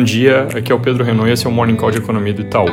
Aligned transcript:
Bom 0.00 0.04
dia, 0.04 0.48
aqui 0.56 0.72
é 0.72 0.74
o 0.74 0.80
Pedro 0.80 1.04
Renault 1.04 1.28
e 1.28 1.34
esse 1.34 1.46
é 1.46 1.50
o 1.50 1.52
Morning 1.52 1.76
Call 1.76 1.90
de 1.90 1.98
Economia 1.98 2.32
do 2.32 2.40
Itaú. 2.40 2.64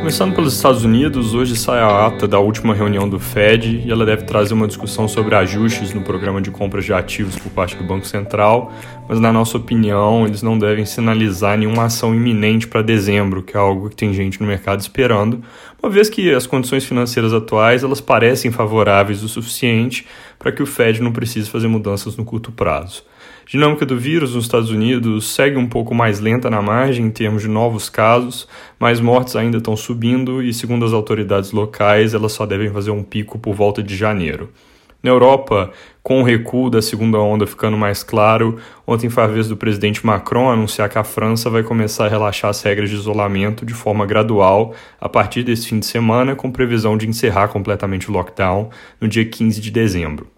Começando 0.00 0.34
pelos 0.34 0.54
Estados 0.54 0.84
Unidos, 0.84 1.32
hoje 1.32 1.56
sai 1.56 1.80
a 1.80 2.06
ata 2.06 2.28
da 2.28 2.38
última 2.38 2.74
reunião 2.74 3.08
do 3.08 3.18
Fed 3.18 3.84
e 3.86 3.90
ela 3.90 4.04
deve 4.04 4.24
trazer 4.24 4.52
uma 4.52 4.66
discussão 4.68 5.08
sobre 5.08 5.34
ajustes 5.34 5.94
no 5.94 6.02
programa 6.02 6.42
de 6.42 6.50
compras 6.50 6.84
de 6.84 6.92
ativos 6.92 7.36
por 7.36 7.50
parte 7.52 7.74
do 7.74 7.84
Banco 7.84 8.06
Central, 8.06 8.70
mas 9.08 9.18
na 9.18 9.32
nossa 9.32 9.56
opinião, 9.56 10.26
eles 10.26 10.42
não 10.42 10.58
devem 10.58 10.84
sinalizar 10.84 11.56
nenhuma 11.56 11.84
ação 11.84 12.14
iminente 12.14 12.68
para 12.68 12.82
dezembro, 12.82 13.42
que 13.42 13.56
é 13.56 13.58
algo 13.58 13.88
que 13.88 13.96
tem 13.96 14.12
gente 14.12 14.38
no 14.38 14.46
mercado 14.46 14.78
esperando, 14.80 15.42
uma 15.82 15.90
vez 15.90 16.10
que 16.10 16.34
as 16.34 16.46
condições 16.46 16.84
financeiras 16.84 17.32
atuais 17.32 17.82
elas 17.82 18.02
parecem 18.02 18.50
favoráveis 18.50 19.22
o 19.22 19.28
suficiente 19.28 20.06
para 20.38 20.52
que 20.52 20.62
o 20.62 20.66
Fed 20.66 21.00
não 21.00 21.12
precise 21.12 21.48
fazer 21.48 21.66
mudanças 21.66 22.14
no 22.14 22.26
curto 22.26 22.52
prazo. 22.52 23.02
A 23.46 23.50
dinâmica 23.50 23.86
do 23.86 23.98
vírus 23.98 24.34
nos 24.34 24.44
Estados 24.44 24.70
Unidos 24.70 25.32
segue 25.32 25.56
um 25.56 25.66
pouco 25.66 25.94
mais 25.94 26.20
lenta 26.20 26.50
na 26.50 26.60
margem 26.60 27.06
em 27.06 27.10
termos 27.10 27.42
de 27.42 27.48
novos 27.48 27.88
casos, 27.88 28.46
mas 28.78 29.00
mortes 29.00 29.36
ainda 29.36 29.58
estão 29.58 29.76
subindo 29.76 30.42
e, 30.42 30.52
segundo 30.52 30.84
as 30.84 30.92
autoridades 30.92 31.52
locais, 31.52 32.14
elas 32.14 32.32
só 32.32 32.44
devem 32.44 32.70
fazer 32.70 32.90
um 32.90 33.02
pico 33.02 33.38
por 33.38 33.54
volta 33.54 33.82
de 33.82 33.96
janeiro. 33.96 34.50
Na 35.00 35.10
Europa, 35.10 35.70
com 36.02 36.20
o 36.20 36.24
recuo 36.24 36.68
da 36.68 36.82
segunda 36.82 37.18
onda 37.18 37.46
ficando 37.46 37.76
mais 37.78 38.02
claro, 38.02 38.58
ontem 38.84 39.08
foi 39.08 39.22
a 39.22 39.26
vez 39.28 39.46
do 39.46 39.56
presidente 39.56 40.04
Macron 40.04 40.50
anunciar 40.50 40.88
que 40.88 40.98
a 40.98 41.04
França 41.04 41.48
vai 41.48 41.62
começar 41.62 42.06
a 42.06 42.08
relaxar 42.08 42.50
as 42.50 42.60
regras 42.62 42.90
de 42.90 42.96
isolamento 42.96 43.64
de 43.64 43.74
forma 43.74 44.04
gradual 44.04 44.74
a 45.00 45.08
partir 45.08 45.44
desse 45.44 45.68
fim 45.68 45.78
de 45.78 45.86
semana, 45.86 46.34
com 46.34 46.50
previsão 46.50 46.98
de 46.98 47.08
encerrar 47.08 47.46
completamente 47.46 48.10
o 48.10 48.12
lockdown 48.12 48.70
no 49.00 49.06
dia 49.06 49.24
15 49.24 49.60
de 49.60 49.70
dezembro. 49.70 50.37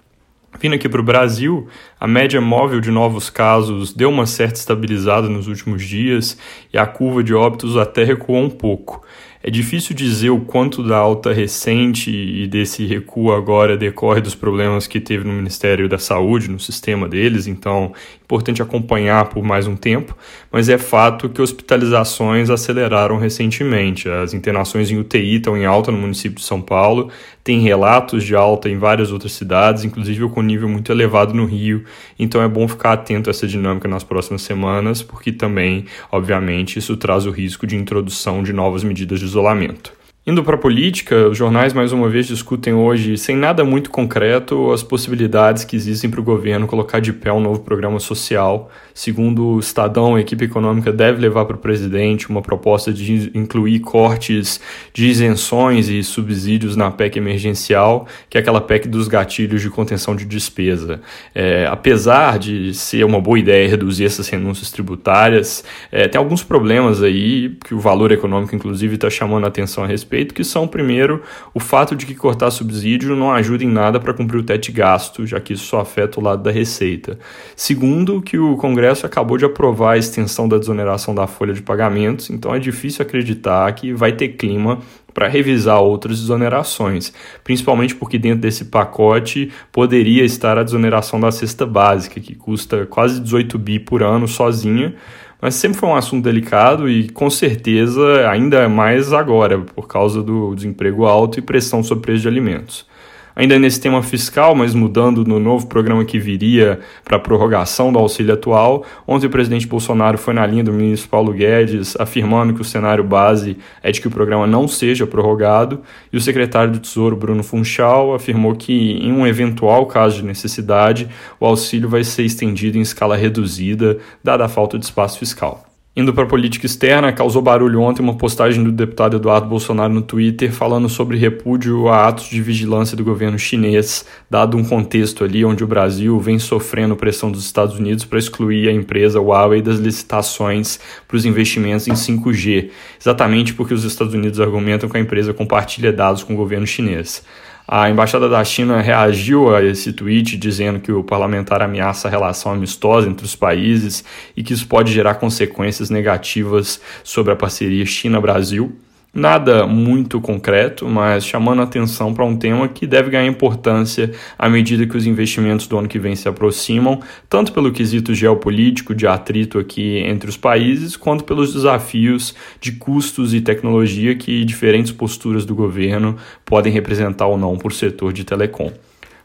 Vindo 0.59 0.75
aqui 0.75 0.89
para 0.89 1.01
o 1.01 1.05
Brasil, 1.05 1.69
a 1.99 2.07
média 2.07 2.41
móvel 2.41 2.81
de 2.81 2.91
novos 2.91 3.31
casos 3.31 3.95
deu 3.95 4.11
uma 4.11 4.27
certa 4.27 4.59
estabilizada 4.59 5.29
nos 5.29 5.47
últimos 5.47 5.83
dias 5.83 6.37
e 6.73 6.77
a 6.77 6.87
curva 6.87 7.23
de 7.23 7.33
óbitos 7.33 7.77
até 7.77 8.05
recuou 8.05 8.43
um 8.43 8.51
pouco. 8.51 9.03
É 9.43 9.51
difícil 9.51 9.97
dizer 9.97 10.29
o 10.29 10.41
quanto 10.41 10.83
da 10.83 10.99
alta 10.99 11.33
recente 11.33 12.11
e 12.11 12.47
desse 12.47 12.85
recuo 12.85 13.33
agora 13.33 13.75
decorre 13.75 14.21
dos 14.21 14.35
problemas 14.35 14.87
que 14.87 15.01
teve 15.01 15.25
no 15.25 15.33
Ministério 15.33 15.89
da 15.89 15.97
Saúde, 15.97 16.51
no 16.51 16.61
sistema 16.61 17.09
deles, 17.09 17.47
então 17.47 17.95
importante 18.31 18.63
acompanhar 18.63 19.29
por 19.29 19.43
mais 19.43 19.67
um 19.67 19.75
tempo, 19.75 20.17
mas 20.53 20.69
é 20.69 20.79
fato 20.79 21.29
que 21.29 21.43
hospitalizações 21.43 22.49
aceleraram 22.49 23.19
recentemente. 23.19 24.09
As 24.09 24.33
internações 24.33 24.89
em 24.89 24.99
UTI 24.99 25.37
estão 25.37 25.57
em 25.57 25.67
alta 25.67 25.91
no 25.91 25.99
município 25.99 26.39
de 26.39 26.45
São 26.45 26.63
Paulo, 26.63 27.11
tem 27.43 27.59
relatos 27.59 28.23
de 28.23 28.37
alta 28.37 28.69
em 28.69 28.79
várias 28.79 29.11
outras 29.11 29.33
cidades, 29.33 29.83
inclusive 29.83 30.29
com 30.29 30.43
nível 30.43 30.69
muito 30.69 30.93
elevado 30.93 31.35
no 31.35 31.45
Rio, 31.45 31.85
então 32.17 32.41
é 32.41 32.47
bom 32.47 32.69
ficar 32.69 32.93
atento 32.93 33.29
a 33.29 33.33
essa 33.33 33.49
dinâmica 33.49 33.89
nas 33.89 34.05
próximas 34.05 34.43
semanas, 34.43 35.03
porque 35.03 35.33
também, 35.33 35.87
obviamente, 36.13 36.79
isso 36.79 36.97
traz 36.97 37.27
o 37.27 37.33
risco 37.33 37.67
de 37.67 37.75
introdução 37.75 38.45
de 38.45 38.53
novas 38.53 38.85
medidas 38.85 39.19
de 39.19 39.27
isolamento. 39.27 40.00
Indo 40.27 40.45
para 40.45 40.55
a 40.55 40.59
política, 40.59 41.31
os 41.31 41.39
jornais 41.39 41.73
mais 41.73 41.93
uma 41.93 42.07
vez 42.07 42.27
discutem 42.27 42.75
hoje, 42.75 43.17
sem 43.17 43.35
nada 43.35 43.65
muito 43.65 43.89
concreto, 43.89 44.71
as 44.71 44.83
possibilidades 44.83 45.65
que 45.65 45.75
existem 45.75 46.11
para 46.11 46.21
o 46.21 46.23
governo 46.23 46.67
colocar 46.67 47.01
de 47.01 47.11
pé 47.11 47.33
um 47.33 47.41
novo 47.41 47.61
programa 47.61 47.99
social. 47.99 48.71
Segundo 48.93 49.55
o 49.55 49.61
Estadão, 49.61 50.17
a 50.17 50.21
equipe 50.21 50.45
econômica 50.45 50.93
deve 50.93 51.19
levar 51.19 51.47
para 51.47 51.57
o 51.57 51.59
presidente 51.59 52.29
uma 52.29 52.43
proposta 52.43 52.93
de 52.93 53.33
incluir 53.35 53.81
cortes 53.81 54.61
de 54.93 55.07
isenções 55.07 55.89
e 55.89 56.05
subsídios 56.05 56.77
na 56.77 56.91
PEC 56.91 57.17
emergencial, 57.17 58.07
que 58.29 58.37
é 58.37 58.43
aquela 58.43 58.61
PEC 58.61 58.89
dos 58.89 59.09
gatilhos 59.09 59.63
de 59.63 59.71
contenção 59.71 60.15
de 60.15 60.27
despesa. 60.27 61.01
É, 61.35 61.67
apesar 61.67 62.39
de 62.39 62.75
ser 62.75 63.07
uma 63.07 63.23
boa 63.23 63.39
ideia 63.39 63.67
reduzir 63.67 64.05
essas 64.05 64.29
renúncias 64.29 64.71
tributárias, 64.71 65.65
é, 65.91 66.07
tem 66.07 66.19
alguns 66.19 66.43
problemas 66.43 67.03
aí 67.03 67.57
que 67.65 67.75
o 67.75 67.81
valor 67.81 68.13
econômico, 68.13 68.55
inclusive, 68.55 68.97
está 68.97 69.09
chamando 69.09 69.47
a 69.47 69.49
atenção 69.49 69.83
a 69.83 69.87
respeito 69.87 70.10
respeito, 70.11 70.35
que 70.35 70.43
são, 70.43 70.67
primeiro, 70.67 71.23
o 71.55 71.61
fato 71.61 71.95
de 71.95 72.05
que 72.05 72.15
cortar 72.15 72.51
subsídio 72.51 73.15
não 73.15 73.31
ajuda 73.33 73.63
em 73.63 73.69
nada 73.69 74.01
para 74.01 74.13
cumprir 74.13 74.39
o 74.39 74.43
teto 74.43 74.73
gasto, 74.73 75.25
já 75.25 75.41
que 75.41 75.53
isso 75.53 75.67
só 75.67 75.81
afeta 75.81 76.19
o 76.19 76.23
lado 76.23 76.43
da 76.43 76.51
receita. 76.51 77.19
Segundo, 77.55 78.21
que 78.21 78.37
o 78.37 78.57
Congresso 78.57 79.07
acabou 79.07 79.39
de 79.39 79.45
aprovar 79.45 79.93
a 79.93 79.99
extensão 79.99 80.49
da 80.49 80.59
desoneração 80.59 81.15
da 81.15 81.27
folha 81.27 81.55
de 81.55 81.63
pagamentos, 81.63 82.29
então 82.29 82.53
é 82.53 82.59
difícil 82.59 83.03
acreditar 83.03 83.73
que 83.73 83.93
vai 83.93 84.13
ter 84.13 84.31
clima 84.31 84.81
para 85.15 85.29
revisar 85.29 85.81
outras 85.81 86.21
desonerações, 86.21 87.13
principalmente 87.43 87.95
porque 87.95 88.19
dentro 88.19 88.41
desse 88.41 88.67
pacote 88.67 89.51
poderia 89.73 90.25
estar 90.25 90.57
a 90.57 90.63
desoneração 90.63 91.19
da 91.19 91.33
cesta 91.33 91.67
básica, 91.67 92.21
que 92.21 92.35
custa 92.35 92.87
quase 92.87 93.21
18 93.21 93.59
bi 93.59 93.79
por 93.81 94.03
ano 94.03 94.29
sozinha, 94.29 94.95
mas 95.41 95.55
sempre 95.55 95.79
foi 95.79 95.89
um 95.89 95.95
assunto 95.97 96.25
delicado 96.25 96.89
e 96.89 97.09
com 97.09 97.31
certeza 97.31 98.29
ainda 98.29 98.69
mais 98.69 99.13
agora, 99.13 99.59
por 99.61 99.89
causa 99.89 100.23
do 100.23 100.55
desemprego 100.55 101.07
alto 101.07 101.39
e 101.39 101.43
pressão 101.43 101.83
sobre 101.83 102.03
preço 102.03 102.23
de 102.23 102.29
alimentos. 102.29 102.87
Ainda 103.35 103.59
nesse 103.59 103.81
tema 103.81 104.03
fiscal, 104.03 104.55
mas 104.55 104.75
mudando 104.75 105.25
no 105.25 105.39
novo 105.39 105.67
programa 105.67 106.05
que 106.05 106.19
viria 106.19 106.81
para 107.05 107.17
a 107.17 107.21
prorrogação 107.21 107.93
do 107.93 107.99
auxílio 107.99 108.35
atual, 108.35 108.85
ontem 109.07 109.27
o 109.27 109.31
presidente 109.31 109.67
Bolsonaro 109.67 110.19
foi 110.19 110.35
na 110.35 110.47
linha 110.47 110.65
do 110.65 110.73
ministro 110.73 111.09
Paulo 111.09 111.33
Guedes, 111.33 111.97
afirmando 111.99 112.53
que 112.55 112.61
o 112.61 112.65
cenário 112.65 113.05
base 113.05 113.57
é 113.83 113.93
de 113.93 114.01
que 114.01 114.09
o 114.09 114.11
programa 114.11 114.47
não 114.47 114.67
seja 114.67 115.07
prorrogado, 115.07 115.81
e 116.13 116.17
o 116.17 116.21
secretário 116.21 116.73
do 116.73 116.81
Tesouro, 116.81 117.17
Bruno 117.17 117.43
Funchal, 117.43 118.15
afirmou 118.15 118.55
que, 118.55 118.93
em 118.93 119.13
um 119.13 119.27
eventual 119.27 119.87
caso 119.87 120.17
de 120.17 120.25
necessidade, 120.25 121.09
o 121.39 121.47
auxílio 121.47 121.89
vai 121.89 122.05
ser 122.05 122.25
estendido 122.25 122.79
em 122.79 122.83
escala 122.83 123.17
reduzida, 123.17 123.99
dada 124.23 124.45
a 124.45 124.49
falta 124.49 124.79
de 124.79 124.85
espaço 124.85 125.19
fiscal. 125.19 125.70
Indo 125.97 126.15
para 126.15 126.23
a 126.23 126.27
política 126.27 126.67
externa, 126.67 127.13
causou 127.13 127.43
barulho 127.43 127.81
ontem 127.81 128.01
uma 128.01 128.17
postagem 128.17 128.63
do 128.63 128.71
deputado 128.71 129.17
Eduardo 129.17 129.49
Bolsonaro 129.49 129.93
no 129.93 130.01
Twitter 130.01 130.53
falando 130.53 130.89
sobre 130.89 131.19
repúdio 131.19 131.89
a 131.89 132.07
atos 132.07 132.29
de 132.29 132.41
vigilância 132.41 132.97
do 132.97 133.03
governo 133.03 133.37
chinês, 133.37 134.07
dado 134.31 134.57
um 134.57 134.65
contexto 134.65 135.25
ali 135.25 135.45
onde 135.45 135.65
o 135.65 135.67
Brasil 135.67 136.21
vem 136.21 136.39
sofrendo 136.39 136.95
pressão 136.95 137.29
dos 137.29 137.45
Estados 137.45 137.77
Unidos 137.77 138.05
para 138.05 138.21
excluir 138.21 138.69
a 138.69 138.73
empresa 138.73 139.21
Huawei 139.21 139.61
das 139.61 139.79
licitações 139.79 140.79
para 141.09 141.17
os 141.17 141.25
investimentos 141.25 141.89
em 141.89 141.93
5G, 141.93 142.71
exatamente 143.01 143.53
porque 143.53 143.75
os 143.75 143.83
Estados 143.83 144.15
Unidos 144.15 144.39
argumentam 144.39 144.89
que 144.89 144.97
a 144.97 145.01
empresa 145.01 145.35
compartilha 145.35 145.93
dados 145.93 146.23
com 146.23 146.35
o 146.35 146.37
governo 146.37 146.69
chinês. 146.69 147.25
A 147.73 147.89
embaixada 147.89 148.29
da 148.29 148.43
China 148.43 148.81
reagiu 148.81 149.55
a 149.55 149.63
esse 149.63 149.93
tweet 149.93 150.37
dizendo 150.37 150.81
que 150.81 150.91
o 150.91 151.05
parlamentar 151.05 151.63
ameaça 151.63 152.09
a 152.09 152.11
relação 152.11 152.51
amistosa 152.51 153.09
entre 153.09 153.25
os 153.25 153.37
países 153.37 154.05
e 154.37 154.43
que 154.43 154.53
isso 154.53 154.67
pode 154.67 154.93
gerar 154.93 155.15
consequências 155.15 155.89
negativas 155.89 156.81
sobre 157.05 157.33
a 157.33 157.37
parceria 157.37 157.87
China-Brasil. 157.87 158.77
Nada 159.13 159.67
muito 159.67 160.21
concreto, 160.21 160.89
mas 160.89 161.25
chamando 161.25 161.63
atenção 161.63 162.15
para 162.15 162.25
um 162.25 162.37
tema 162.37 162.69
que 162.69 162.87
deve 162.87 163.11
ganhar 163.11 163.27
importância 163.27 164.13
à 164.39 164.49
medida 164.49 164.87
que 164.87 164.97
os 164.97 165.05
investimentos 165.05 165.67
do 165.67 165.77
ano 165.77 165.89
que 165.89 165.99
vem 165.99 166.15
se 166.15 166.29
aproximam, 166.29 167.01
tanto 167.29 167.53
pelo 167.53 167.73
quesito 167.73 168.15
geopolítico 168.15 168.95
de 168.95 169.09
atrito 169.09 169.59
aqui 169.59 169.99
entre 169.99 170.31
os 170.31 170.37
países, 170.37 170.97
quanto 170.97 171.25
pelos 171.25 171.53
desafios 171.53 172.37
de 172.61 172.71
custos 172.73 173.35
e 173.35 173.41
tecnologia 173.41 174.15
que 174.15 174.45
diferentes 174.45 174.93
posturas 174.93 175.45
do 175.45 175.57
governo 175.57 176.17
podem 176.45 176.73
representar 176.73 177.27
ou 177.27 177.37
não 177.37 177.59
por 177.59 177.73
setor 177.73 178.13
de 178.13 178.23
telecom. 178.23 178.71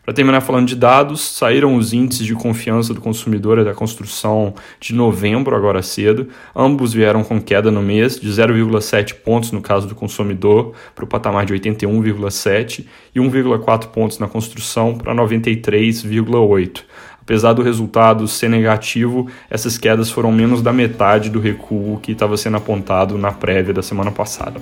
Para 0.06 0.14
terminar 0.14 0.42
falando 0.42 0.68
de 0.68 0.76
dados, 0.76 1.20
saíram 1.20 1.76
os 1.76 1.92
índices 1.92 2.28
de 2.28 2.36
confiança 2.36 2.94
do 2.94 3.02
consumidor 3.02 3.66
da 3.66 3.74
construção 3.74 4.54
de 4.80 4.94
novembro, 4.94 5.56
agora 5.56 5.82
cedo. 5.82 6.28
Ambos 6.56 6.94
vieram 6.94 7.24
com 7.24 7.42
queda 7.42 7.72
no 7.72 7.82
mês, 7.82 8.20
de 8.20 8.30
0,7 8.30 9.16
pontos 9.16 9.52
no 9.52 9.62
caso 9.62 9.88
do 9.88 9.96
consumidor, 9.96 10.74
para 10.94 11.06
o 11.06 11.08
patamar 11.08 11.48
de 11.48 11.56
81,7, 11.56 12.86
e 13.16 13.20
1,4 13.20 13.88
pontos 13.88 14.20
na 14.20 14.28
construção, 14.28 14.96
para 14.96 15.12
93,8. 15.16 16.84
Apesar 17.20 17.54
do 17.54 17.64
resultado 17.64 18.28
ser 18.28 18.52
negativo, 18.52 19.28
essas 19.50 19.76
quedas 19.76 20.12
foram 20.12 20.32
menos 20.32 20.62
da 20.62 20.72
metade 20.72 21.32
do 21.32 21.40
recuo 21.40 22.00
que 22.00 22.12
estava 22.12 22.38
sendo 22.38 22.58
apontado 22.58 23.18
na 23.18 23.32
prévia 23.32 23.74
da 23.74 23.82
semana 23.82 24.12
passada. 24.12 24.62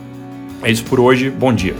É 0.62 0.72
isso 0.72 0.86
por 0.86 1.02
hoje, 1.02 1.30
bom 1.30 1.52
dia. 1.52 1.76